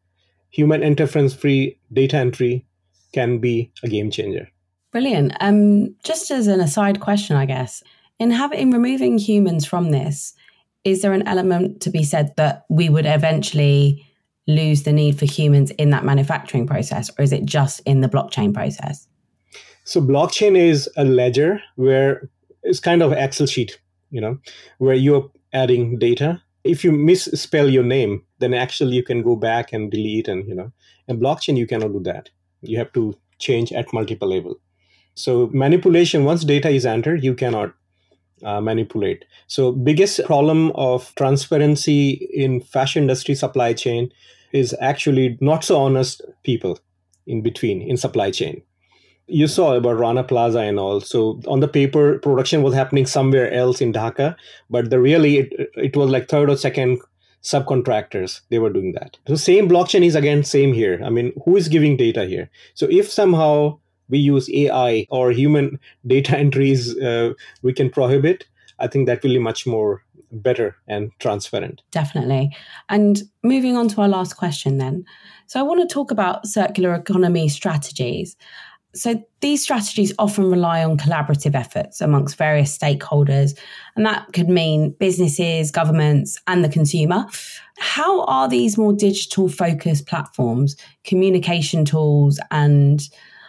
[0.50, 2.66] human interference free data entry
[3.14, 4.50] can be a game changer.
[4.92, 5.34] Brilliant.
[5.40, 7.82] Um, just as an aside question, I guess,
[8.20, 10.34] in having in removing humans from this,
[10.84, 14.06] is there an element to be said that we would eventually
[14.48, 18.10] lose the need for humans in that manufacturing process, or is it just in the
[18.10, 19.08] blockchain process?
[19.84, 22.30] So blockchain is a ledger where
[22.64, 23.80] it's kind of Excel sheet
[24.14, 24.38] you know,
[24.78, 26.42] where you're adding data.
[26.64, 30.56] If you misspell your name, then actually you can go back and delete and, you
[30.56, 30.72] know,
[31.08, 32.30] in blockchain, you cannot do that.
[32.62, 34.56] You have to change at multiple level.
[35.16, 37.74] So manipulation, once data is entered, you cannot
[38.44, 39.26] uh, manipulate.
[39.48, 44.12] So biggest problem of transparency in fashion industry supply chain
[44.52, 46.80] is actually not so honest people
[47.26, 48.62] in between in supply chain
[49.28, 51.00] you saw about Rana Plaza and all.
[51.02, 54.36] So on the paper, production was happening somewhere else in Dhaka,
[54.70, 57.00] but the really it, it was like third or second
[57.42, 59.18] subcontractors they were doing that.
[59.28, 61.02] So same blockchain is again same here.
[61.04, 62.50] I mean, who is giving data here?
[62.74, 63.80] So if somehow
[64.14, 67.34] we use AI or human data entries, uh,
[67.64, 68.46] we can prohibit.
[68.78, 71.82] I think that will be much more better and transparent.
[71.92, 72.56] Definitely.
[72.90, 75.04] And moving on to our last question then.
[75.48, 78.38] So I want to talk about circular economy strategies.
[78.96, 83.58] So these strategies often rely on collaborative efforts amongst various stakeholders,
[83.96, 87.26] and that could mean businesses, governments, and the consumer.
[87.80, 93.02] How are these more digital focused platforms, communication tools, and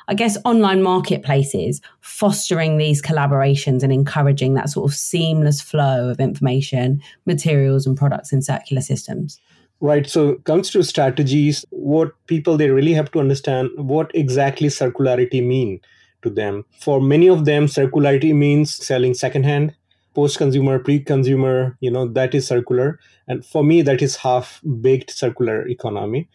[0.06, 6.20] I guess online marketplaces fostering these collaborations and encouraging that sort of seamless flow of
[6.20, 9.40] information, materials, and products in circular systems?
[9.80, 10.08] Right.
[10.08, 15.80] So comes to strategies, what people they really have to understand what exactly circularity mean
[16.22, 16.64] to them.
[16.80, 19.74] For many of them, circularity means selling secondhand,
[20.14, 22.98] post-consumer, pre-consumer, you know, that is circular.
[23.26, 26.28] And for me, that is half-baked circular economy.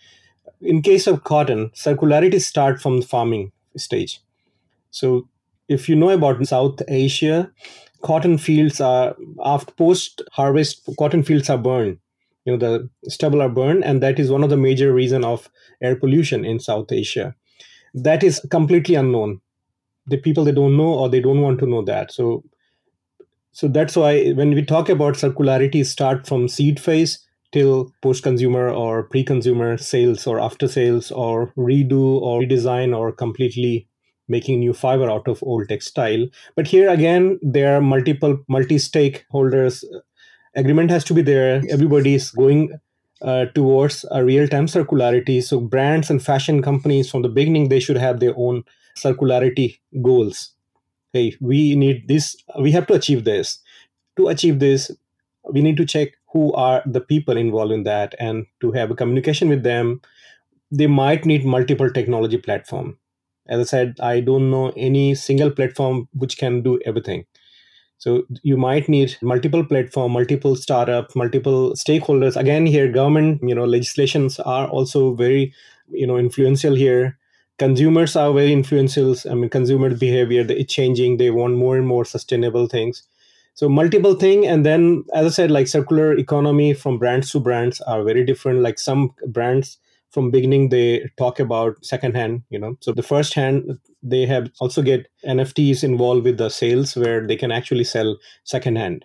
[0.61, 4.21] In case of cotton, circularity start from farming stage.
[4.91, 5.27] So
[5.67, 7.51] if you know about South Asia,
[8.01, 11.99] cotton fields are after post harvest cotton fields are burned.
[12.45, 15.49] You know the stubble are burned, and that is one of the major reason of
[15.81, 17.35] air pollution in South Asia.
[17.93, 19.41] That is completely unknown.
[20.07, 22.11] The people they don't know or they don't want to know that.
[22.11, 22.43] So
[23.51, 27.19] so that's why when we talk about circularity, start from seed phase
[27.51, 33.11] till post consumer or pre consumer sales or after sales or redo or redesign or
[33.11, 33.87] completely
[34.27, 36.27] making new fiber out of old textile.
[36.55, 39.83] But here again, there are multiple multi stakeholders.
[40.55, 41.63] Agreement has to be there.
[41.69, 42.79] Everybody is going
[43.21, 45.43] uh, towards a real time circularity.
[45.43, 48.63] So brands and fashion companies from the beginning they should have their own
[48.97, 50.53] circularity goals.
[51.13, 52.35] Hey, we need this.
[52.59, 53.59] We have to achieve this.
[54.17, 54.91] To achieve this,
[55.51, 58.95] we need to check who are the people involved in that and to have a
[58.95, 60.01] communication with them
[60.71, 62.97] they might need multiple technology platform.
[63.47, 67.25] As i said i don't know any single platform which can do everything.
[67.97, 72.37] So you might need multiple platform multiple startup multiple stakeholders.
[72.37, 75.53] Again here government you know legislations are also very
[75.89, 77.17] you know influential here.
[77.57, 79.15] Consumers are very influential.
[79.29, 83.03] I mean consumer behavior is changing they want more and more sustainable things
[83.59, 87.81] so multiple thing and then as i said like circular economy from brands to brands
[87.81, 88.61] are very different.
[88.61, 89.77] Like some brands
[90.11, 92.77] from beginning they talk about second hand you know.
[92.79, 97.35] So the first hand they have also get nfts involved with the sales where they
[97.35, 99.03] can actually sell second hand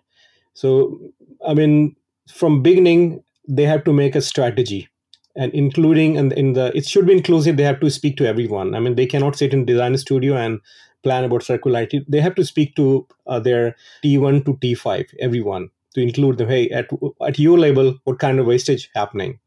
[0.53, 1.01] so
[1.49, 1.97] i mean
[2.33, 4.89] from beginning they have to make a strategy
[5.37, 8.27] and including and in, in the it should be inclusive they have to speak to
[8.27, 8.75] everyone.
[8.75, 10.61] I mean they cannot sit in design studio and
[11.05, 16.01] plan about circularity, they have to speak to uh, their T1 to T5, everyone, to
[16.01, 16.49] include them.
[16.49, 16.89] Hey, at,
[17.25, 19.39] at your label, what kind of wastage happening?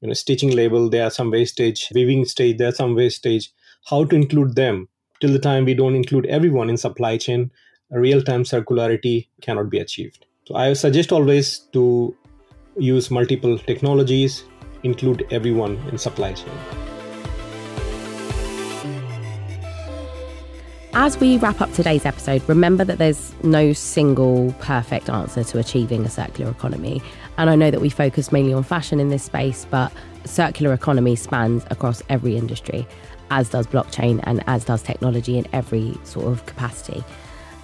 [0.00, 1.88] You know, stitching label, there are some wastage.
[1.94, 3.50] Weaving stage, there are some wastage.
[3.88, 4.88] How to include them?
[5.20, 7.50] Till the time we don't include everyone in supply chain,
[7.90, 10.26] real-time circularity cannot be achieved.
[10.46, 12.14] So I suggest always to
[12.76, 14.44] use multiple technologies,
[14.82, 16.97] include everyone in supply chain.
[21.00, 26.04] As we wrap up today's episode, remember that there's no single perfect answer to achieving
[26.04, 27.00] a circular economy.
[27.36, 29.92] And I know that we focus mainly on fashion in this space, but
[30.24, 32.84] circular economy spans across every industry,
[33.30, 37.04] as does blockchain and as does technology in every sort of capacity.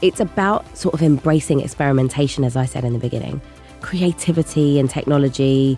[0.00, 3.42] It's about sort of embracing experimentation, as I said in the beginning.
[3.80, 5.76] Creativity and technology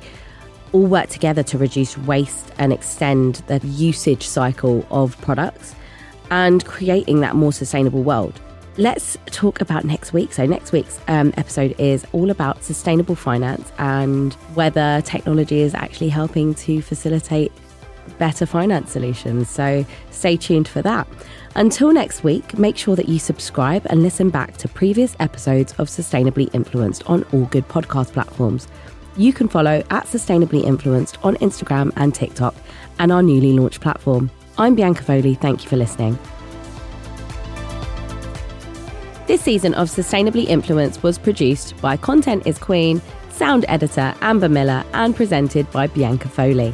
[0.72, 5.74] all work together to reduce waste and extend the usage cycle of products
[6.31, 8.41] and creating that more sustainable world.
[8.79, 10.35] Let's talk about next week.
[10.35, 16.11] So, next week's um, episode is all about sustainable finance and whether technology is actually
[16.11, 17.53] helping to facilitate
[18.18, 19.49] better finance solutions.
[19.49, 21.09] So, stay tuned for that.
[21.55, 25.89] Until next week, make sure that you subscribe and listen back to previous episodes of
[25.89, 28.68] Sustainably Influenced on all good podcast platforms.
[29.16, 32.55] You can follow at Sustainably Influenced on Instagram and TikTok
[32.99, 34.31] and our newly launched platform.
[34.59, 35.34] I'm Bianca Foley.
[35.34, 36.18] Thank you for listening.
[39.26, 44.82] This season of Sustainably Influenced was produced by Content is Queen, sound editor Amber Miller,
[44.94, 46.72] and presented by Bianca Foley.